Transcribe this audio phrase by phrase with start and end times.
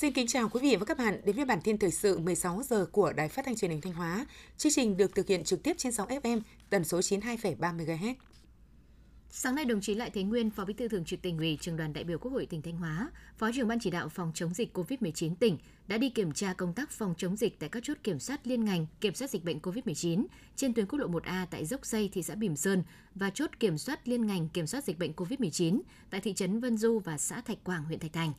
[0.00, 2.62] Xin kính chào quý vị và các bạn đến với bản tin thời sự 16
[2.62, 4.26] giờ của Đài Phát thanh Truyền hình Thanh Hóa.
[4.56, 6.40] Chương trình được thực hiện trực tiếp trên sóng FM
[6.70, 8.14] tần số 92,3 MHz.
[9.30, 11.76] Sáng nay, đồng chí Lại Thế Nguyên, Phó Bí thư Thường trực Tỉnh ủy, Trường
[11.76, 14.54] đoàn đại biểu Quốc hội tỉnh Thanh Hóa, Phó trưởng ban chỉ đạo phòng chống
[14.54, 17.96] dịch COVID-19 tỉnh đã đi kiểm tra công tác phòng chống dịch tại các chốt
[18.02, 20.24] kiểm soát liên ngành kiểm soát dịch bệnh COVID-19
[20.56, 22.82] trên tuyến quốc lộ 1A tại Dốc Xây, thị xã Bỉm Sơn
[23.14, 26.76] và chốt kiểm soát liên ngành kiểm soát dịch bệnh COVID-19 tại thị trấn Vân
[26.76, 28.32] Du và xã Thạch Quảng, huyện Thạch Thành.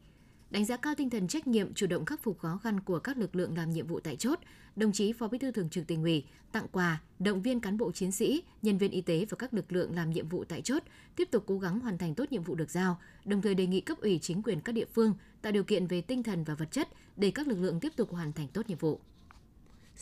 [0.52, 3.18] Đánh giá cao tinh thần trách nhiệm, chủ động khắc phục khó khăn của các
[3.18, 4.40] lực lượng làm nhiệm vụ tại chốt,
[4.76, 7.91] đồng chí Phó Bí thư Thường trực Tỉnh ủy tặng quà, động viên cán bộ
[7.91, 10.84] chiến sĩ, nhân viên y tế và các lực lượng làm nhiệm vụ tại chốt
[11.16, 13.82] tiếp tục cố gắng hoàn thành tốt nhiệm vụ được giao, đồng thời đề nghị
[13.82, 16.72] cấp ủy chính quyền các địa phương tạo điều kiện về tinh thần và vật
[16.72, 18.99] chất để các lực lượng tiếp tục hoàn thành tốt nhiệm vụ.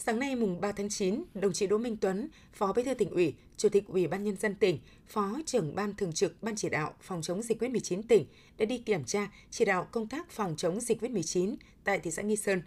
[0.05, 3.09] Sáng nay mùng 3 tháng 9, đồng chí Đỗ Minh Tuấn, Phó Bí thư tỉnh
[3.09, 6.69] ủy, Chủ tịch Ủy ban nhân dân tỉnh, Phó trưởng ban thường trực Ban chỉ
[6.69, 8.25] đạo phòng chống dịch COVID-19 tỉnh
[8.57, 12.21] đã đi kiểm tra chỉ đạo công tác phòng chống dịch COVID-19 tại thị xã
[12.21, 12.61] Nghi Sơn.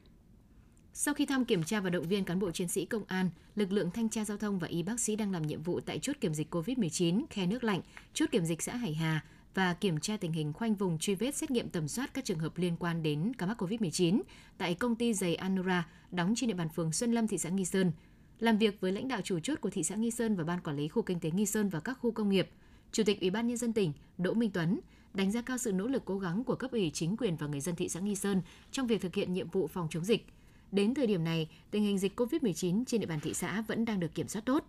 [0.93, 3.73] Sau khi thăm kiểm tra và động viên cán bộ chiến sĩ công an, lực
[3.73, 6.17] lượng thanh tra giao thông và y bác sĩ đang làm nhiệm vụ tại chốt
[6.21, 7.81] kiểm dịch COVID-19 khe nước lạnh,
[8.15, 9.25] chốt kiểm dịch xã Hải Hà
[9.55, 12.39] và kiểm tra tình hình khoanh vùng truy vết xét nghiệm tầm soát các trường
[12.39, 14.21] hợp liên quan đến ca mắc COVID-19
[14.59, 17.65] tại công ty giày Anora đóng trên địa bàn phường Xuân Lâm, thị xã Nghi
[17.65, 17.93] Sơn.
[18.39, 20.77] Làm việc với lãnh đạo chủ chốt của thị xã Nghi Sơn và ban quản
[20.77, 22.51] lý khu kinh tế Nghi Sơn và các khu công nghiệp,
[22.93, 24.81] Chủ tịch Ủy ban nhân dân tỉnh Đỗ Minh Tuấn
[25.15, 27.61] đánh giá cao sự nỗ lực cố gắng của cấp ủy chính quyền và người
[27.61, 30.27] dân thị xã Nghi Sơn trong việc thực hiện nhiệm vụ phòng chống dịch.
[30.73, 34.01] Đến thời điểm này, tình hình dịch COVID-19 trên địa bàn thị xã vẫn đang
[34.01, 34.65] được kiểm soát tốt.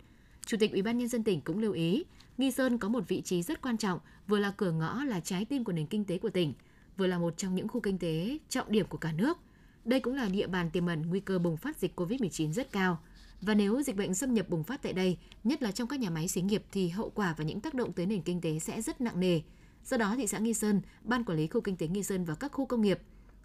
[0.46, 2.04] Chủ tịch Ủy ban nhân dân tỉnh cũng lưu ý,
[2.38, 5.44] Nghi Sơn có một vị trí rất quan trọng, vừa là cửa ngõ là trái
[5.44, 6.54] tim của nền kinh tế của tỉnh,
[6.96, 9.38] vừa là một trong những khu kinh tế trọng điểm của cả nước.
[9.84, 12.98] Đây cũng là địa bàn tiềm ẩn nguy cơ bùng phát dịch COVID-19 rất cao.
[13.40, 16.10] Và nếu dịch bệnh xâm nhập bùng phát tại đây, nhất là trong các nhà
[16.10, 18.82] máy xí nghiệp thì hậu quả và những tác động tới nền kinh tế sẽ
[18.82, 19.40] rất nặng nề.
[19.84, 22.34] Do đó, thị xã Nghi Sơn, Ban Quản lý Khu Kinh tế Nghi Sơn và
[22.34, 23.00] các khu công nghiệp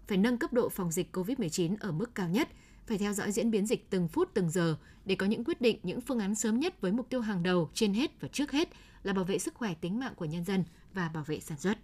[0.06, 2.48] phải nâng cấp độ phòng dịch COVID-19 ở mức cao nhất,
[2.90, 5.78] phải theo dõi diễn biến dịch từng phút từng giờ để có những quyết định,
[5.82, 8.68] những phương án sớm nhất với mục tiêu hàng đầu trên hết và trước hết
[9.02, 10.64] là bảo vệ sức khỏe tính mạng của nhân dân
[10.94, 11.78] và bảo vệ sản xuất.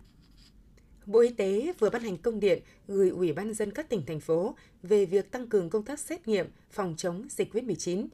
[1.07, 4.21] Bộ Y tế vừa ban hành công điện gửi Ủy ban dân các tỉnh, thành
[4.21, 8.07] phố về việc tăng cường công tác xét nghiệm phòng chống dịch COVID-19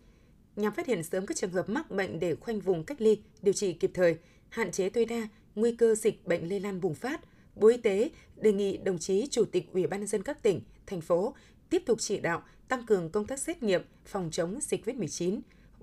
[0.56, 3.54] nhằm phát hiện sớm các trường hợp mắc bệnh để khoanh vùng cách ly, điều
[3.54, 7.20] trị kịp thời, hạn chế tối đa nguy cơ dịch bệnh lây lan bùng phát.
[7.56, 10.60] Bộ Y tế đề nghị đồng chí Chủ tịch Ủy ban nhân dân các tỉnh,
[10.86, 11.34] thành phố
[11.72, 15.40] tiếp tục chỉ đạo tăng cường công tác xét nghiệm phòng chống dịch COVID-19.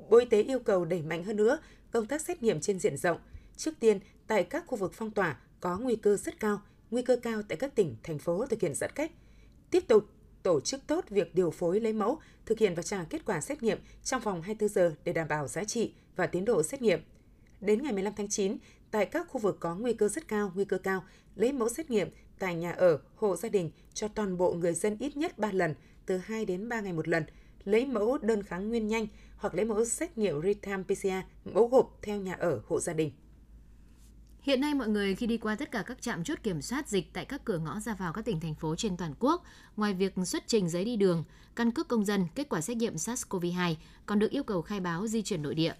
[0.09, 1.59] Bộ Y tế yêu cầu đẩy mạnh hơn nữa
[1.91, 3.17] công tác xét nghiệm trên diện rộng.
[3.57, 6.61] Trước tiên, tại các khu vực phong tỏa có nguy cơ rất cao,
[6.91, 9.11] nguy cơ cao tại các tỉnh, thành phố thực hiện giãn cách.
[9.71, 10.03] Tiếp tục
[10.43, 13.63] tổ chức tốt việc điều phối lấy mẫu, thực hiện và trả kết quả xét
[13.63, 16.99] nghiệm trong vòng 24 giờ để đảm bảo giá trị và tiến độ xét nghiệm.
[17.61, 18.57] Đến ngày 15 tháng 9,
[18.91, 21.03] tại các khu vực có nguy cơ rất cao, nguy cơ cao,
[21.35, 24.97] lấy mẫu xét nghiệm tại nhà ở, hộ gia đình cho toàn bộ người dân
[24.99, 27.23] ít nhất 3 lần, từ 2 đến 3 ngày một lần,
[27.63, 29.07] lấy mẫu đơn kháng nguyên nhanh
[29.37, 33.11] hoặc lấy mẫu xét nghiệm real-time PCR, mẫu gộp theo nhà ở, hộ gia đình.
[34.41, 37.13] Hiện nay mọi người khi đi qua tất cả các trạm chốt kiểm soát dịch
[37.13, 39.43] tại các cửa ngõ ra vào các tỉnh thành phố trên toàn quốc,
[39.77, 41.23] ngoài việc xuất trình giấy đi đường,
[41.55, 43.75] căn cước công dân, kết quả xét nghiệm SARS-CoV-2
[44.05, 45.73] còn được yêu cầu khai báo di chuyển nội địa.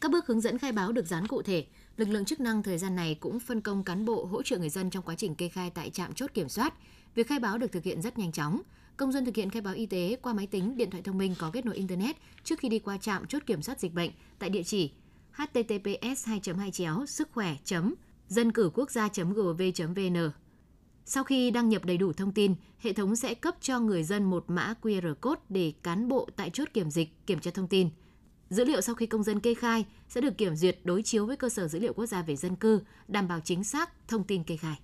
[0.00, 1.66] Các bước hướng dẫn khai báo được dán cụ thể,
[1.96, 4.68] lực lượng chức năng thời gian này cũng phân công cán bộ hỗ trợ người
[4.68, 6.74] dân trong quá trình kê khai tại trạm chốt kiểm soát.
[7.14, 8.60] Việc khai báo được thực hiện rất nhanh chóng.
[8.96, 11.34] Công dân thực hiện khai báo y tế qua máy tính, điện thoại thông minh
[11.38, 14.50] có kết nối internet trước khi đi qua trạm chốt kiểm soát dịch bệnh tại
[14.50, 14.92] địa chỉ
[15.32, 17.56] https 2 2 chéo sức khỏe
[18.28, 19.62] dân cử quốc gia gov
[19.96, 20.30] vn
[21.06, 24.24] sau khi đăng nhập đầy đủ thông tin, hệ thống sẽ cấp cho người dân
[24.24, 27.90] một mã QR code để cán bộ tại chốt kiểm dịch kiểm tra thông tin.
[28.54, 31.36] Dữ liệu sau khi công dân kê khai sẽ được kiểm duyệt đối chiếu với
[31.36, 34.44] cơ sở dữ liệu quốc gia về dân cư, đảm bảo chính xác thông tin
[34.44, 34.74] kê khai.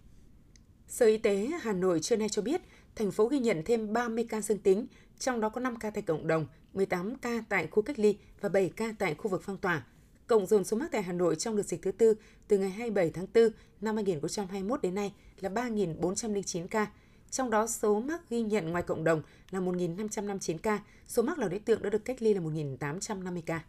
[0.89, 2.61] Sở Y tế Hà Nội trưa nay cho biết,
[2.97, 4.87] thành phố ghi nhận thêm 30 ca dương tính,
[5.19, 8.49] trong đó có 5 ca tại cộng đồng, 18 ca tại khu cách ly và
[8.49, 9.87] 7 ca tại khu vực phong tỏa.
[10.27, 12.15] Cộng dồn số mắc tại Hà Nội trong đợt dịch thứ tư
[12.49, 13.51] từ ngày 27 tháng 4
[13.81, 16.87] năm 2021 đến nay là 3.409 ca.
[17.31, 21.49] Trong đó số mắc ghi nhận ngoài cộng đồng là 1.559 ca, số mắc là
[21.49, 23.63] đối tượng đã được cách ly là 1.850 ca.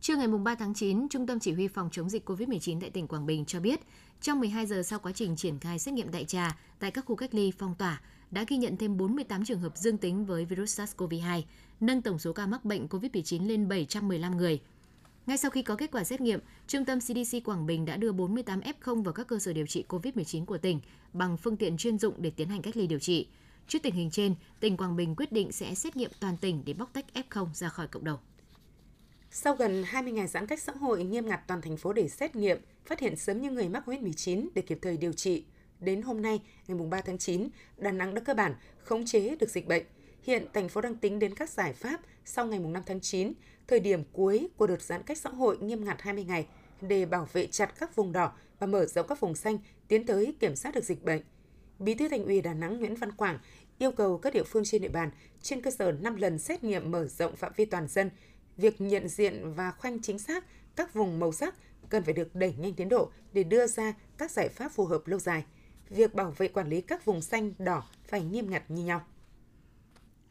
[0.00, 3.06] Trưa ngày 3 tháng 9, Trung tâm Chỉ huy Phòng chống dịch COVID-19 tại tỉnh
[3.06, 3.80] Quảng Bình cho biết,
[4.20, 7.16] trong 12 giờ sau quá trình triển khai xét nghiệm đại trà tại các khu
[7.16, 8.00] cách ly phong tỏa,
[8.30, 11.42] đã ghi nhận thêm 48 trường hợp dương tính với virus SARS-CoV-2,
[11.80, 14.60] nâng tổng số ca mắc bệnh COVID-19 lên 715 người.
[15.26, 18.12] Ngay sau khi có kết quả xét nghiệm, Trung tâm CDC Quảng Bình đã đưa
[18.12, 20.80] 48 F0 vào các cơ sở điều trị COVID-19 của tỉnh
[21.12, 23.28] bằng phương tiện chuyên dụng để tiến hành cách ly điều trị.
[23.68, 26.72] Trước tình hình trên, tỉnh Quảng Bình quyết định sẽ xét nghiệm toàn tỉnh để
[26.72, 28.18] bóc tách F0 ra khỏi cộng đồng.
[29.30, 32.36] Sau gần 20 ngày giãn cách xã hội nghiêm ngặt toàn thành phố để xét
[32.36, 35.44] nghiệm, phát hiện sớm những người mắc COVID-19 để kịp thời điều trị,
[35.80, 39.50] đến hôm nay, ngày 3 tháng 9, Đà Nẵng đã cơ bản khống chế được
[39.50, 39.84] dịch bệnh.
[40.22, 43.32] Hiện thành phố đang tính đến các giải pháp sau ngày 5 tháng 9,
[43.70, 46.46] thời điểm cuối của đợt giãn cách xã hội nghiêm ngặt 20 ngày
[46.80, 49.58] để bảo vệ chặt các vùng đỏ và mở rộng các vùng xanh
[49.88, 51.22] tiến tới kiểm soát được dịch bệnh.
[51.78, 53.38] Bí thư Thành ủy Đà Nẵng Nguyễn Văn Quảng
[53.78, 55.10] yêu cầu các địa phương trên địa bàn
[55.42, 58.10] trên cơ sở 5 lần xét nghiệm mở rộng phạm vi toàn dân,
[58.56, 60.44] việc nhận diện và khoanh chính xác
[60.76, 61.54] các vùng màu sắc
[61.88, 65.06] cần phải được đẩy nhanh tiến độ để đưa ra các giải pháp phù hợp
[65.06, 65.44] lâu dài.
[65.88, 69.06] Việc bảo vệ quản lý các vùng xanh, đỏ phải nghiêm ngặt như nhau.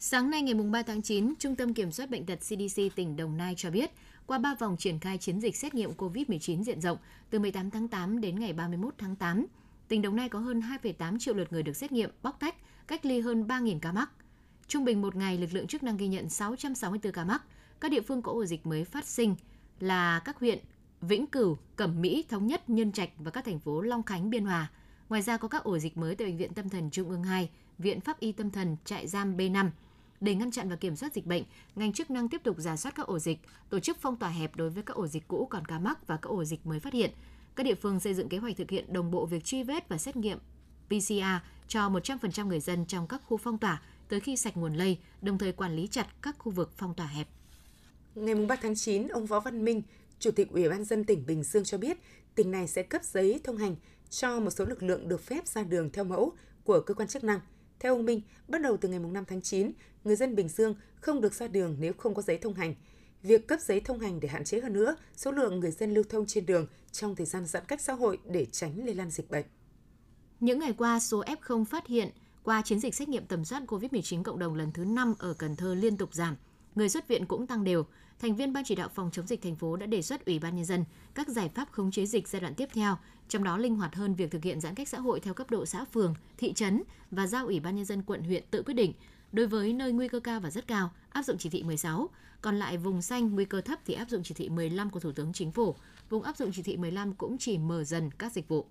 [0.01, 3.37] Sáng nay ngày 3 tháng 9, Trung tâm Kiểm soát Bệnh tật CDC tỉnh Đồng
[3.37, 3.91] Nai cho biết,
[4.25, 6.97] qua 3 vòng triển khai chiến dịch xét nghiệm COVID-19 diện rộng
[7.29, 9.45] từ 18 tháng 8 đến ngày 31 tháng 8,
[9.87, 12.55] tỉnh Đồng Nai có hơn 2,8 triệu lượt người được xét nghiệm, bóc tách,
[12.87, 14.09] cách ly hơn 3.000 ca mắc.
[14.67, 17.43] Trung bình một ngày, lực lượng chức năng ghi nhận 664 ca mắc.
[17.79, 19.35] Các địa phương có ổ dịch mới phát sinh
[19.79, 20.59] là các huyện
[21.01, 24.45] Vĩnh Cửu, Cẩm Mỹ, Thống Nhất, Nhân Trạch và các thành phố Long Khánh, Biên
[24.45, 24.71] Hòa.
[25.09, 27.49] Ngoài ra có các ổ dịch mới tại Bệnh viện Tâm thần Trung ương 2,
[27.77, 29.69] Viện Pháp y Tâm thần, Trại giam B5.
[30.21, 31.43] Để ngăn chặn và kiểm soát dịch bệnh,
[31.75, 33.39] ngành chức năng tiếp tục giả soát các ổ dịch,
[33.69, 36.17] tổ chức phong tỏa hẹp đối với các ổ dịch cũ còn ca mắc và
[36.17, 37.11] các ổ dịch mới phát hiện.
[37.55, 39.97] Các địa phương xây dựng kế hoạch thực hiện đồng bộ việc truy vết và
[39.97, 40.37] xét nghiệm
[40.87, 44.97] PCR cho 100% người dân trong các khu phong tỏa tới khi sạch nguồn lây,
[45.21, 47.27] đồng thời quản lý chặt các khu vực phong tỏa hẹp.
[48.15, 49.81] Ngày 3 tháng 9, ông Võ Văn Minh,
[50.19, 51.97] Chủ tịch Ủy ban dân tỉnh Bình Dương cho biết,
[52.35, 53.75] tỉnh này sẽ cấp giấy thông hành
[54.09, 56.33] cho một số lực lượng được phép ra đường theo mẫu
[56.63, 57.39] của cơ quan chức năng.
[57.79, 59.71] Theo ông Minh, bắt đầu từ ngày 5 tháng 9,
[60.03, 62.75] người dân Bình Dương không được ra đường nếu không có giấy thông hành.
[63.23, 66.03] Việc cấp giấy thông hành để hạn chế hơn nữa số lượng người dân lưu
[66.09, 69.29] thông trên đường trong thời gian giãn cách xã hội để tránh lây lan dịch
[69.29, 69.45] bệnh.
[70.39, 72.09] Những ngày qua, số F0 phát hiện
[72.43, 75.55] qua chiến dịch xét nghiệm tầm soát COVID-19 cộng đồng lần thứ 5 ở Cần
[75.55, 76.35] Thơ liên tục giảm.
[76.75, 77.85] Người xuất viện cũng tăng đều.
[78.19, 80.55] Thành viên Ban chỉ đạo phòng chống dịch thành phố đã đề xuất Ủy ban
[80.55, 80.85] nhân dân
[81.15, 82.95] các giải pháp khống chế dịch giai đoạn tiếp theo,
[83.29, 85.65] trong đó linh hoạt hơn việc thực hiện giãn cách xã hội theo cấp độ
[85.65, 88.93] xã phường, thị trấn và giao Ủy ban nhân dân quận huyện tự quyết định.
[89.31, 92.09] Đối với nơi nguy cơ cao và rất cao, áp dụng chỉ thị 16,
[92.41, 95.11] còn lại vùng xanh nguy cơ thấp thì áp dụng chỉ thị 15 của Thủ
[95.11, 95.75] tướng Chính phủ.
[96.09, 98.65] Vùng áp dụng chỉ thị 15 cũng chỉ mở dần các dịch vụ.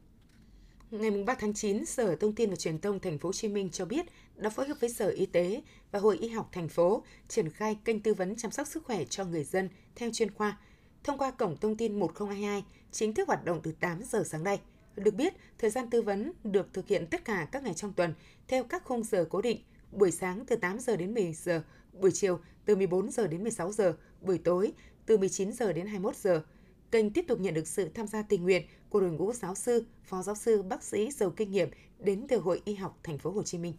[0.90, 3.70] Ngày 3 tháng 9, Sở Thông tin và Truyền thông Thành phố Hồ Chí Minh
[3.70, 4.06] cho biết
[4.36, 7.78] đã phối hợp với Sở Y tế và Hội Y học thành phố triển khai
[7.84, 10.58] kênh tư vấn chăm sóc sức khỏe cho người dân theo chuyên khoa
[11.04, 14.60] thông qua cổng thông tin 1022 chính thức hoạt động từ 8 giờ sáng nay.
[14.96, 18.14] Được biết, thời gian tư vấn được thực hiện tất cả các ngày trong tuần
[18.48, 19.58] theo các khung giờ cố định,
[19.92, 21.62] buổi sáng từ 8 giờ đến 10 giờ,
[21.92, 24.72] buổi chiều từ 14 giờ đến 16 giờ, buổi tối
[25.06, 26.42] từ 19 giờ đến 21 giờ.
[26.90, 29.84] Kênh tiếp tục nhận được sự tham gia tình nguyện của đội ngũ giáo sư,
[30.04, 31.68] phó giáo sư, bác sĩ giàu kinh nghiệm
[31.98, 33.74] đến từ Hội Y học Thành phố Hồ Chí Minh.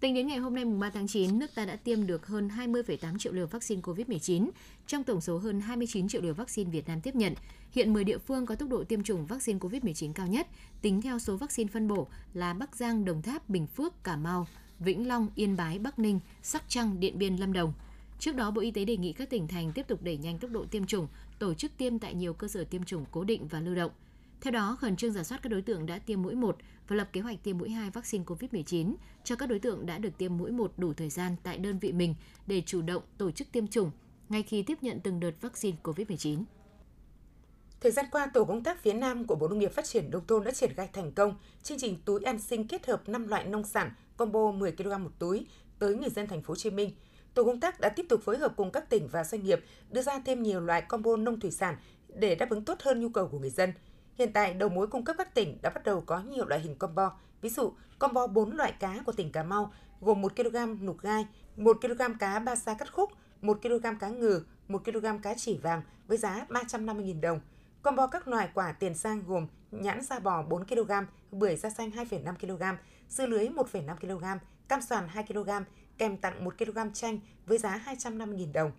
[0.00, 2.48] Tính đến ngày hôm nay mùng 3 tháng 9, nước ta đã tiêm được hơn
[2.48, 4.48] 20,8 triệu liều vaccine COVID-19,
[4.86, 7.34] trong tổng số hơn 29 triệu liều vaccine Việt Nam tiếp nhận.
[7.72, 10.46] Hiện 10 địa phương có tốc độ tiêm chủng vaccine COVID-19 cao nhất,
[10.82, 14.46] tính theo số vaccine phân bổ là Bắc Giang, Đồng Tháp, Bình Phước, Cà Mau,
[14.78, 17.72] Vĩnh Long, Yên Bái, Bắc Ninh, Sóc Trăng, Điện Biên, Lâm Đồng.
[18.18, 20.50] Trước đó, Bộ Y tế đề nghị các tỉnh thành tiếp tục đẩy nhanh tốc
[20.50, 21.08] độ tiêm chủng,
[21.38, 23.90] tổ chức tiêm tại nhiều cơ sở tiêm chủng cố định và lưu động.
[24.40, 26.56] Theo đó, khẩn trương giả soát các đối tượng đã tiêm mũi 1
[26.88, 28.94] và lập kế hoạch tiêm mũi 2 vaccine COVID-19
[29.24, 31.92] cho các đối tượng đã được tiêm mũi 1 đủ thời gian tại đơn vị
[31.92, 32.14] mình
[32.46, 33.90] để chủ động tổ chức tiêm chủng
[34.28, 36.42] ngay khi tiếp nhận từng đợt vaccine COVID-19.
[37.80, 40.26] Thời gian qua, Tổ công tác phía Nam của Bộ Nông nghiệp Phát triển Nông
[40.26, 43.44] thôn đã triển khai thành công chương trình túi an sinh kết hợp 5 loại
[43.46, 45.46] nông sản combo 10 kg một túi
[45.78, 46.90] tới người dân thành phố Hồ Chí Minh.
[47.34, 50.02] Tổ công tác đã tiếp tục phối hợp cùng các tỉnh và doanh nghiệp đưa
[50.02, 51.76] ra thêm nhiều loại combo nông thủy sản
[52.08, 53.72] để đáp ứng tốt hơn nhu cầu của người dân.
[54.18, 56.74] Hiện tại, đầu mối cung cấp các tỉnh đã bắt đầu có nhiều loại hình
[56.74, 57.12] combo.
[57.40, 61.26] Ví dụ, combo 4 loại cá của tỉnh Cà Mau gồm 1 kg nục gai,
[61.56, 65.58] 1 kg cá ba sa cắt khúc, 1 kg cá ngừ, 1 kg cá chỉ
[65.58, 67.40] vàng với giá 350.000 đồng.
[67.82, 70.92] Combo các loại quả tiền sang gồm nhãn da bò 4 kg,
[71.30, 72.62] bưởi da xanh 2,5 kg,
[73.08, 74.24] dưa lưới 1,5 kg,
[74.68, 75.50] cam xoàn 2 kg,
[75.98, 78.72] kèm tặng 1 kg chanh với giá 250.000 đồng.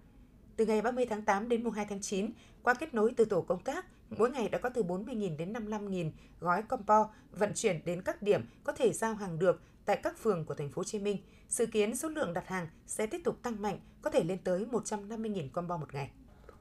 [0.55, 2.31] Từ ngày 30 tháng 8 đến mùng 2 tháng 9,
[2.63, 6.11] qua kết nối từ tổ công tác, mỗi ngày đã có từ 40.000 đến 55.000
[6.39, 10.45] gói combo vận chuyển đến các điểm có thể giao hàng được tại các phường
[10.45, 11.17] của thành phố Hồ Chí Minh.
[11.49, 14.65] Dự kiến số lượng đặt hàng sẽ tiếp tục tăng mạnh, có thể lên tới
[14.71, 16.11] 150.000 combo một ngày.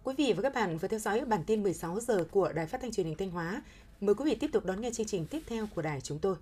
[0.02, 2.80] Quý vị và các bạn vừa theo dõi bản tin 16 giờ của Đài Phát
[2.80, 3.62] thanh Truyền hình Thanh Hóa.
[4.00, 6.36] Mời quý vị tiếp tục đón nghe chương trình tiếp theo của đài chúng tôi.